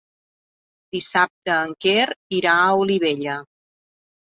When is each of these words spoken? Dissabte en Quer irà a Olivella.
Dissabte 0.97 1.55
en 1.67 1.77
Quer 1.87 2.09
irà 2.41 2.59
a 2.67 2.75
Olivella. 2.85 3.41